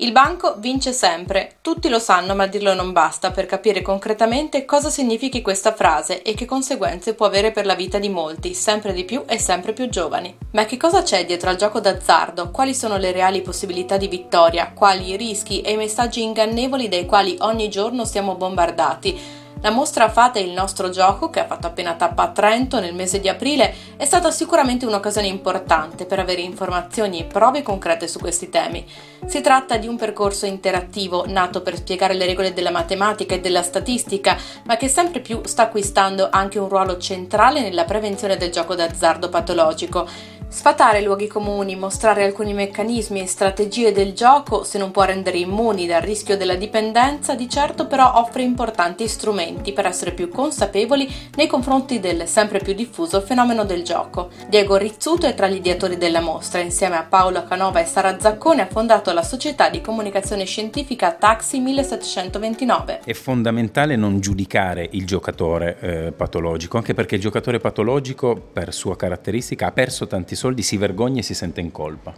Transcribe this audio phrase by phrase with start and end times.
[0.00, 1.56] Il banco vince sempre.
[1.60, 6.34] Tutti lo sanno, ma dirlo non basta per capire concretamente cosa significhi questa frase e
[6.34, 9.88] che conseguenze può avere per la vita di molti, sempre di più e sempre più
[9.88, 10.38] giovani.
[10.52, 12.52] Ma che cosa c'è dietro al gioco d'azzardo?
[12.52, 14.70] Quali sono le reali possibilità di vittoria?
[14.72, 19.46] Quali i rischi e i messaggi ingannevoli dai quali ogni giorno siamo bombardati?
[19.60, 23.18] La mostra Fate il nostro gioco, che ha fatto appena tappa a Trento nel mese
[23.18, 28.50] di aprile, è stata sicuramente un'occasione importante per avere informazioni e prove concrete su questi
[28.50, 28.86] temi.
[29.26, 33.62] Si tratta di un percorso interattivo nato per spiegare le regole della matematica e della
[33.62, 38.76] statistica, ma che sempre più sta acquistando anche un ruolo centrale nella prevenzione del gioco
[38.76, 40.36] d'azzardo patologico.
[40.50, 45.86] Sfatare luoghi comuni, mostrare alcuni meccanismi e strategie del gioco, se non può rendere immuni
[45.86, 51.46] dal rischio della dipendenza, di certo però offre importanti strumenti per essere più consapevoli nei
[51.46, 54.30] confronti del sempre più diffuso fenomeno del gioco.
[54.48, 58.62] Diego Rizzuto è tra gli ideatori della mostra, insieme a Paolo Canova e Sara Zaccone
[58.62, 63.02] ha fondato la società di comunicazione scientifica Taxi 1729.
[63.04, 68.96] È fondamentale non giudicare il giocatore eh, patologico, anche perché il giocatore patologico, per sua
[68.96, 72.14] caratteristica, ha perso tanti soldi, si vergogna e si sente in colpa.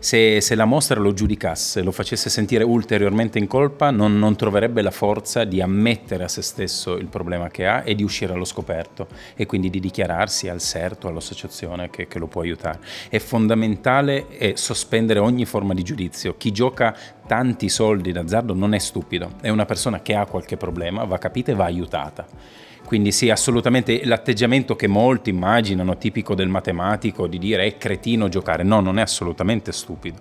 [0.00, 4.82] Se, se la mostra lo giudicasse, lo facesse sentire ulteriormente in colpa, non, non, troverebbe
[4.82, 8.44] la forza di ammettere a se stesso il problema che ha e di uscire allo
[8.44, 12.78] scoperto e quindi di dichiararsi al CERTO, all'associazione che, che lo può aiutare.
[13.08, 16.36] È fondamentale è sospendere ogni forma di giudizio.
[16.36, 21.04] Chi gioca tanti soldi d'azzardo non è stupido, è una persona che ha qualche problema,
[21.04, 27.26] va capita e va aiutata quindi sì, assolutamente l'atteggiamento che molti immaginano, tipico del matematico,
[27.26, 28.62] di dire è cretino giocare.
[28.62, 30.16] No, non è assolutamente stupido.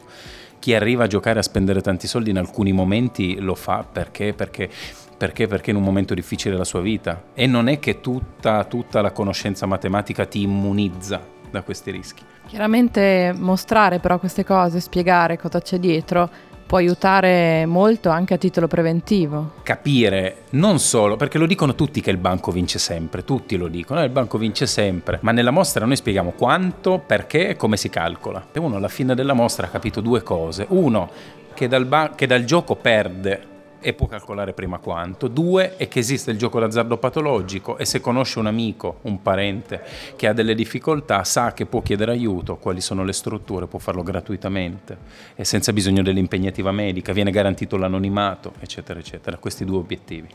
[0.60, 4.34] Chi arriva a giocare a spendere tanti soldi in alcuni momenti lo fa perché?
[4.34, 4.70] Perché
[5.18, 5.48] perché?
[5.48, 7.28] Perché in un momento difficile della sua vita.
[7.34, 12.22] E non è che tutta, tutta, la conoscenza matematica ti immunizza da questi rischi.
[12.48, 16.30] Chiaramente mostrare però queste cose, spiegare cosa c'è dietro,
[16.68, 19.54] può aiutare molto anche a titolo preventivo.
[19.64, 24.02] Capire non solo, perché lo dicono tutti che il banco vince sempre, tutti lo dicono,
[24.02, 27.90] eh, il banco vince sempre, ma nella mostra noi spieghiamo quanto, perché e come si
[27.90, 28.46] calcola.
[28.52, 30.66] E uno alla fine della mostra ha capito due cose.
[30.70, 31.10] Uno,
[31.54, 35.28] che dal, ba- che dal gioco perde e può calcolare prima quanto.
[35.28, 39.84] Due è che esiste il gioco d'azzardo patologico e se conosce un amico, un parente
[40.16, 44.04] che ha delle difficoltà, sa che può chiedere aiuto, quali sono le strutture, può farlo
[44.04, 44.98] gratuitamente
[45.36, 49.38] e senza bisogno dell'impegnativa medica, viene garantito l'anonimato, eccetera, eccetera.
[49.38, 50.28] Questi due obiettivi.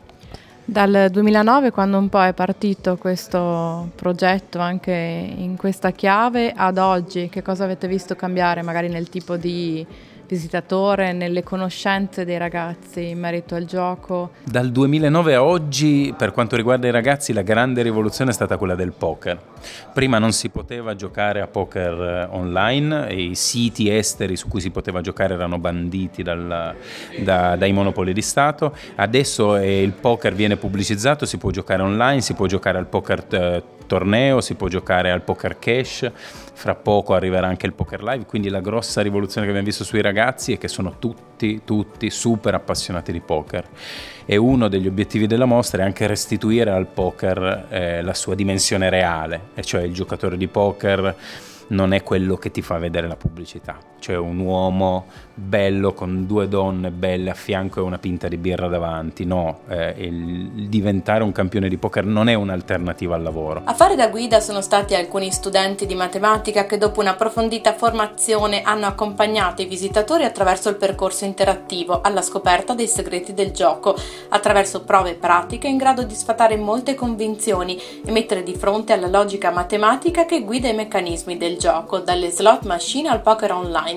[0.65, 7.29] Dal 2009, quando un po' è partito questo progetto anche in questa chiave, ad oggi,
[7.29, 9.85] che cosa avete visto cambiare magari nel tipo di
[10.27, 14.31] visitatore, nelle conoscenze dei ragazzi in merito al gioco?
[14.45, 18.75] Dal 2009 a oggi, per quanto riguarda i ragazzi, la grande rivoluzione è stata quella
[18.75, 19.39] del poker.
[19.93, 24.61] Prima non si poteva giocare a poker eh, online, e i siti esteri su cui
[24.61, 26.75] si poteva giocare erano banditi dal,
[27.23, 28.75] da, dai monopoli di Stato.
[28.97, 33.25] Adesso eh, il poker viene pubblicizzato, si può giocare online, si può giocare al poker
[33.31, 33.63] eh,
[33.93, 36.11] torneo, si può giocare al poker cash,
[36.55, 40.01] fra poco arriverà anche il poker live, quindi la grossa rivoluzione che abbiamo visto sui
[40.01, 43.69] ragazzi è che sono tutti, tutti super appassionati di poker.
[44.25, 48.89] E uno degli obiettivi della mostra è anche restituire al poker eh, la sua dimensione
[48.89, 51.15] reale, e cioè il giocatore di poker
[51.69, 56.49] non è quello che ti fa vedere la pubblicità, cioè un uomo bello con due
[56.49, 61.33] donne belle a fianco e una pinta di birra davanti, no, eh, il diventare un
[61.33, 63.63] campione di poker non è un'alternativa al lavoro.
[63.65, 68.87] A fare da guida sono stati alcuni studenti di matematica che dopo un'approfondita formazione hanno
[68.87, 73.97] accompagnato i visitatori attraverso il percorso interattivo alla scoperta dei segreti del gioco,
[74.31, 79.51] attraverso prove pratiche in grado di sfatare molte convinzioni e mettere di fronte alla logica
[79.51, 83.92] matematica che guida i meccanismi del gioco, dalle slot machine al poker online.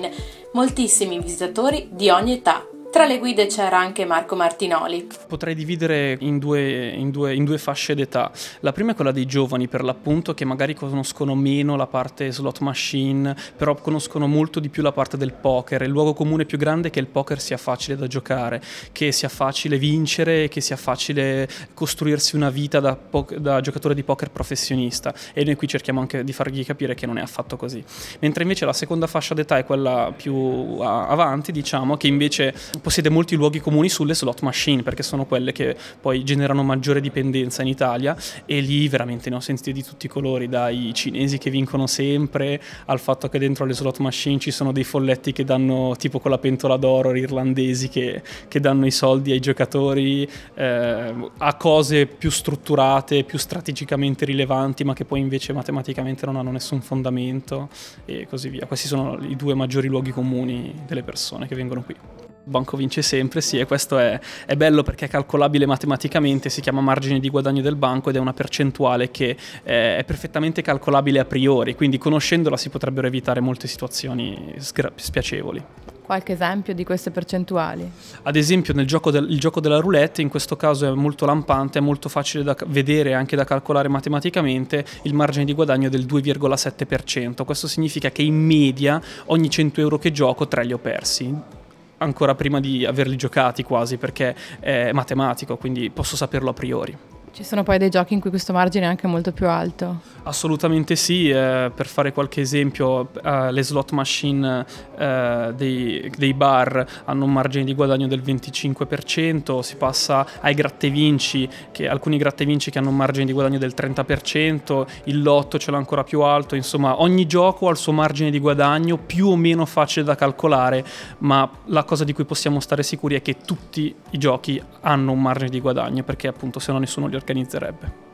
[0.52, 2.66] Moltissimi visitatori di ogni età
[2.96, 5.06] tra le guide c'era anche Marco Martinoli.
[5.28, 8.32] Potrei dividere in due, in, due, in due, fasce d'età.
[8.60, 12.60] La prima è quella dei giovani, per l'appunto, che magari conoscono meno la parte slot
[12.60, 15.82] machine, però conoscono molto di più la parte del poker.
[15.82, 18.62] Il luogo comune più grande è che il poker sia facile da giocare,
[18.92, 24.04] che sia facile vincere che sia facile costruirsi una vita da, po- da giocatore di
[24.04, 25.12] poker professionista.
[25.34, 27.84] E noi qui cerchiamo anche di fargli capire che non è affatto così.
[28.20, 32.54] Mentre invece la seconda fascia d'età è quella più avanti, diciamo, che invece
[32.86, 37.62] possiede molti luoghi comuni sulle slot machine, perché sono quelle che poi generano maggiore dipendenza
[37.62, 41.50] in Italia e lì veramente ne ho sentiti di tutti i colori, dai cinesi che
[41.50, 45.96] vincono sempre al fatto che dentro le slot machine ci sono dei folletti che danno
[45.98, 50.22] tipo con la pentola d'oro irlandesi che, che danno i soldi ai giocatori,
[50.54, 56.52] eh, a cose più strutturate, più strategicamente rilevanti, ma che poi invece matematicamente non hanno
[56.52, 57.68] nessun fondamento
[58.04, 58.64] e così via.
[58.66, 62.25] Questi sono i due maggiori luoghi comuni delle persone che vengono qui.
[62.46, 66.60] Il banco vince sempre, sì, e questo è, è, bello perché è calcolabile matematicamente, si
[66.60, 71.18] chiama margine di guadagno del banco ed è una percentuale che eh, è perfettamente calcolabile
[71.18, 75.64] a priori, quindi conoscendola si potrebbero evitare molte situazioni sgra- spiacevoli.
[76.02, 77.90] Qualche esempio di queste percentuali?
[78.22, 81.82] Ad esempio nel gioco del gioco della roulette, in questo caso è molto lampante, è
[81.82, 86.06] molto facile da vedere e anche da calcolare matematicamente, il margine di guadagno è del
[86.06, 87.44] 2,7%.
[87.44, 91.64] Questo significa che in media ogni 100 euro che gioco 3 li ho persi
[91.98, 97.15] ancora prima di averli giocati quasi perché è matematico, quindi posso saperlo a priori.
[97.36, 100.00] Ci sono poi dei giochi in cui questo margine è anche molto più alto?
[100.22, 104.64] Assolutamente sì, eh, per fare qualche esempio eh, le slot machine
[104.96, 110.88] eh, dei, dei, bar hanno un margine di guadagno del 25%, si passa ai gratte
[110.88, 115.58] vinci, che, alcuni gratte vinci che hanno un margine di guadagno del 30%, il lotto
[115.58, 119.26] ce l'ha ancora più alto, insomma ogni gioco ha il suo margine di guadagno più
[119.26, 120.82] o meno facile da calcolare,
[121.18, 125.20] ma la cosa di cui possiamo stare sicuri è che tutti i giochi hanno un
[125.20, 128.04] margine di guadagno perché appunto se no nessuno li organizza organizzerebbe.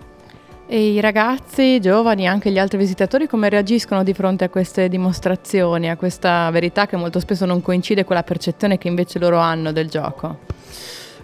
[0.66, 4.88] E i ragazzi, i giovani, anche gli altri visitatori, come reagiscono di fronte a queste
[4.88, 9.36] dimostrazioni, a questa verità che molto spesso non coincide con la percezione che invece loro
[9.36, 10.38] hanno del gioco?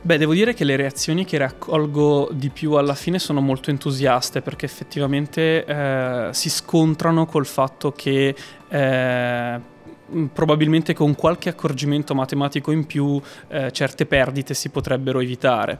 [0.02, 4.42] Beh, devo dire che le reazioni che raccolgo di più alla fine sono molto entusiaste
[4.42, 8.34] perché effettivamente eh, si scontrano col fatto che
[8.68, 9.60] eh,
[10.32, 15.78] probabilmente con qualche accorgimento matematico in più eh, certe perdite si potrebbero evitare.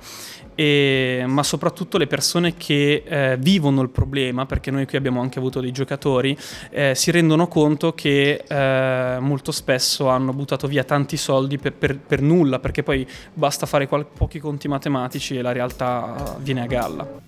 [0.55, 5.39] E, ma soprattutto le persone che eh, vivono il problema, perché noi qui abbiamo anche
[5.39, 6.37] avuto dei giocatori,
[6.71, 11.99] eh, si rendono conto che eh, molto spesso hanno buttato via tanti soldi per, per,
[11.99, 16.67] per nulla, perché poi basta fare qual- pochi conti matematici e la realtà viene a
[16.67, 17.28] galla.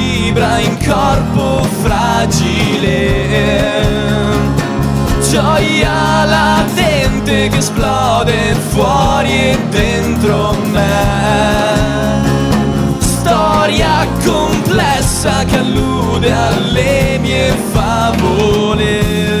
[0.41, 2.89] sembra in corpo fragile.
[5.29, 12.19] Gioia latente che esplode fuori e dentro me.
[12.99, 19.40] Storia complessa che allude alle mie favole.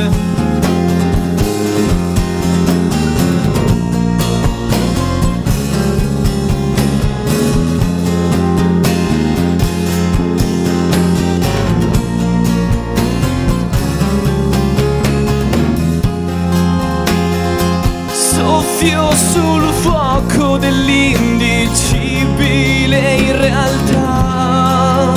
[19.31, 25.13] sul fuoco dell'indicibile in realtà.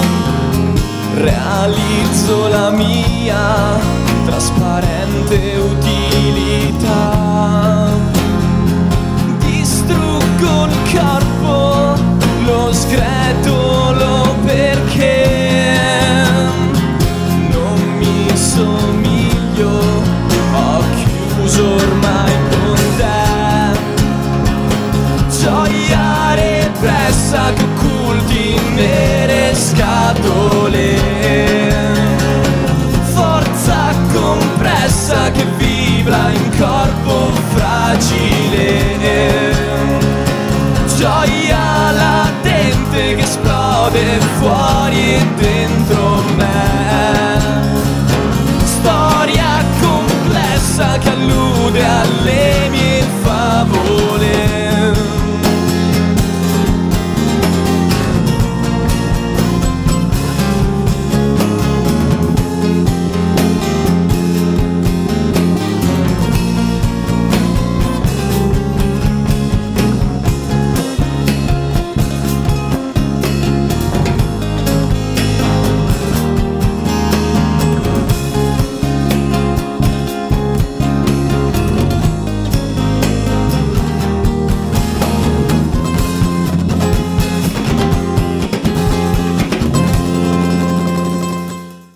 [1.14, 3.78] Realizzo la mia
[4.24, 7.12] trasparente utilità.
[9.38, 11.94] Distruggo il corpo,
[12.44, 13.83] lo sgreto.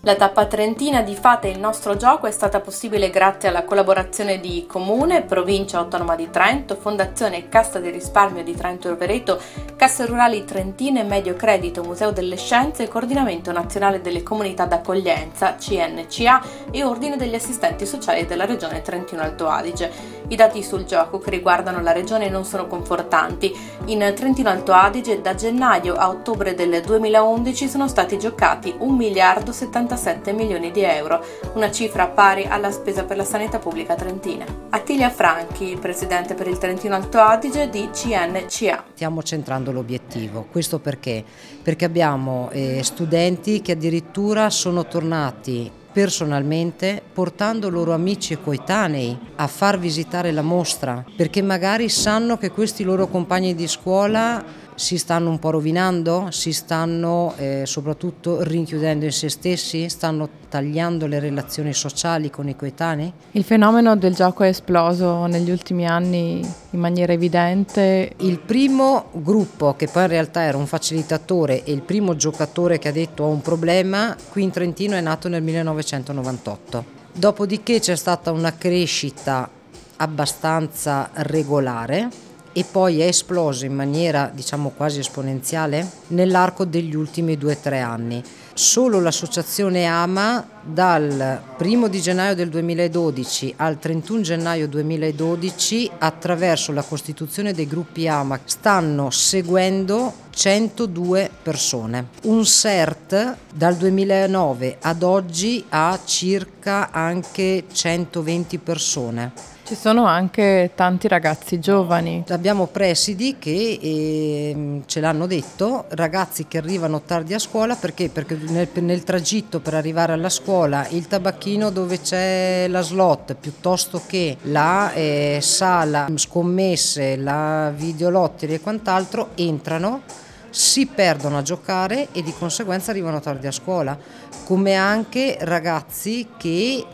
[0.08, 4.64] La tappa trentina di Fate il nostro gioco è stata possibile grazie alla collaborazione di
[4.66, 9.38] Comune, Provincia Autonoma di Trento, Fondazione Cassa di Risparmio di Trento Rovereto,
[9.76, 16.42] Casse Rurali Trentine, Medio Credito, Museo delle Scienze e Coordinamento Nazionale delle Comunità d'Accoglienza, CNCA
[16.70, 20.16] e Ordine degli Assistenti Sociali della Regione Trentino Alto Adige.
[20.28, 23.54] I dati sul gioco che riguardano la regione non sono confortanti.
[23.86, 29.52] In Trentino Alto Adige da gennaio a ottobre del 2011 sono stati giocati 1 miliardo
[29.52, 31.24] 76 47 milioni di euro,
[31.54, 34.44] una cifra pari alla spesa per la sanità pubblica trentina.
[34.70, 38.84] Attilia Franchi, presidente per il Trentino Alto Adige di CNCA.
[38.94, 41.24] Stiamo centrando l'obiettivo, questo perché?
[41.62, 49.46] Perché abbiamo eh, studenti che addirittura sono tornati personalmente portando loro amici e coetanei a
[49.48, 54.44] far visitare la mostra perché magari sanno che questi loro compagni di scuola
[54.78, 61.08] si stanno un po' rovinando, si stanno eh, soprattutto rinchiudendo in se stessi, stanno tagliando
[61.08, 63.12] le relazioni sociali con i coetanei?
[63.32, 68.12] Il fenomeno del gioco è esploso negli ultimi anni in maniera evidente.
[68.18, 72.86] Il primo gruppo, che poi in realtà era un facilitatore e il primo giocatore che
[72.86, 76.84] ha detto ho un problema, qui in Trentino è nato nel 1998.
[77.14, 79.50] Dopodiché c'è stata una crescita
[79.96, 82.26] abbastanza regolare
[82.58, 87.78] e poi è esploso in maniera diciamo quasi esponenziale nell'arco degli ultimi due o tre
[87.78, 88.20] anni.
[88.52, 96.82] Solo l'associazione AMA dal 1 di gennaio del 2012 al 31 gennaio 2012 attraverso la
[96.82, 102.08] costituzione dei gruppi AMA stanno seguendo 102 persone.
[102.22, 109.56] Un CERT dal 2009 ad oggi ha circa anche 120 persone.
[109.68, 112.24] Ci sono anche tanti ragazzi giovani.
[112.30, 118.38] Abbiamo presidi che eh, ce l'hanno detto, ragazzi che arrivano tardi a scuola perché, perché
[118.48, 124.38] nel, nel, tragitto per arrivare alla scuola il tabacchino dove c'è la slot piuttosto che
[124.44, 130.00] la eh, sala scommesse, la videolotteria e quant'altro entrano
[130.48, 133.98] si perdono a giocare e di conseguenza arrivano tardi a scuola,
[134.46, 136.86] come anche ragazzi che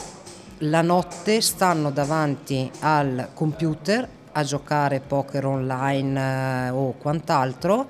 [0.58, 7.88] la notte stanno davanti al computer a giocare poker online eh, o quant'altro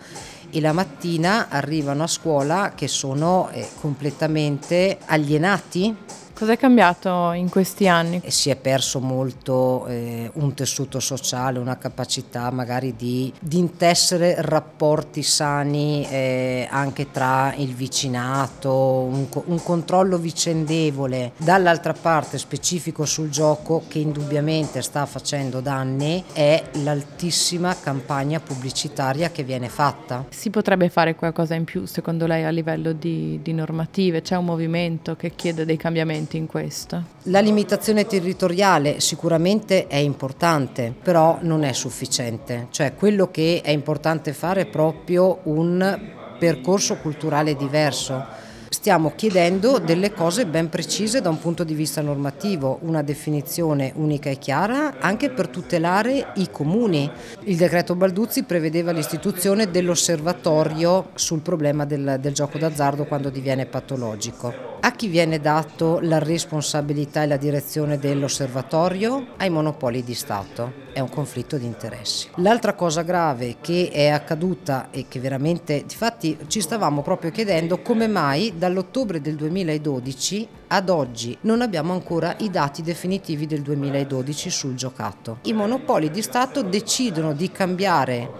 [0.50, 5.96] e la mattina arrivano a scuola che sono eh, completamente alienati
[6.36, 8.20] Cos'è cambiato in questi anni?
[8.26, 15.22] Si è perso molto eh, un tessuto sociale, una capacità magari di, di intessere rapporti
[15.22, 21.30] sani eh, anche tra il vicinato, un, un controllo vicendevole.
[21.36, 29.44] Dall'altra parte specifico sul gioco che indubbiamente sta facendo danni è l'altissima campagna pubblicitaria che
[29.44, 30.24] viene fatta.
[30.30, 34.20] Si potrebbe fare qualcosa in più secondo lei a livello di, di normative?
[34.20, 36.22] C'è un movimento che chiede dei cambiamenti?
[36.32, 37.02] In questo?
[37.24, 42.68] La limitazione territoriale sicuramente è importante, però non è sufficiente.
[42.70, 48.43] Cioè quello che è importante fare è proprio un percorso culturale diverso
[48.74, 54.30] stiamo chiedendo delle cose ben precise da un punto di vista normativo, una definizione unica
[54.30, 57.08] e chiara anche per tutelare i comuni.
[57.44, 64.72] Il decreto Balduzzi prevedeva l'istituzione dell'osservatorio sul problema del, del gioco d'azzardo quando diviene patologico.
[64.84, 69.28] A chi viene dato la responsabilità e la direzione dell'osservatorio?
[69.38, 70.82] Ai monopoli di Stato.
[70.92, 72.28] È un conflitto di interessi.
[72.36, 78.08] L'altra cosa grave che è accaduta e che veramente, difatti ci stavamo proprio chiedendo come
[78.08, 84.74] mai dall'ottobre del 2012 ad oggi non abbiamo ancora i dati definitivi del 2012 sul
[84.74, 85.40] giocato.
[85.42, 88.30] I monopoli di Stato decidono di cambiare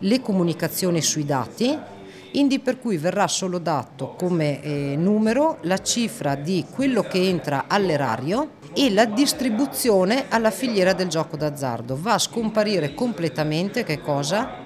[0.00, 1.78] le comunicazioni sui dati
[2.32, 7.64] indi per cui verrà solo dato come eh, numero la cifra di quello che entra
[7.66, 11.96] all'erario e la distribuzione alla filiera del gioco d'azzardo.
[11.98, 14.56] Va a scomparire completamente che cosa?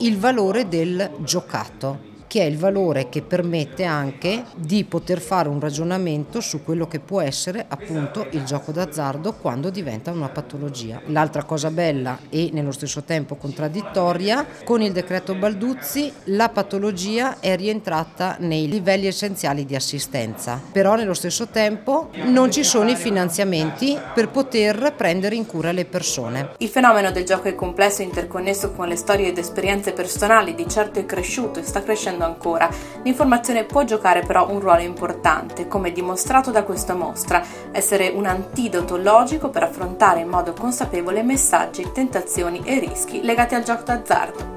[0.00, 5.58] Il valore del giocato che è il valore che permette anche di poter fare un
[5.58, 11.00] ragionamento su quello che può essere appunto il gioco d'azzardo quando diventa una patologia.
[11.06, 17.56] L'altra cosa bella e nello stesso tempo contraddittoria, con il decreto Balduzzi la patologia è
[17.56, 23.98] rientrata nei livelli essenziali di assistenza, però nello stesso tempo non ci sono i finanziamenti
[24.12, 26.50] per poter prendere in cura le persone.
[26.58, 30.68] Il fenomeno del gioco è complesso e interconnesso con le storie ed esperienze personali, di
[30.68, 32.68] certo è cresciuto e sta crescendo ancora.
[33.02, 37.42] L'informazione può giocare però un ruolo importante, come dimostrato da questa mostra,
[37.72, 43.62] essere un antidoto logico per affrontare in modo consapevole messaggi, tentazioni e rischi legati al
[43.62, 44.56] gioco d'azzardo.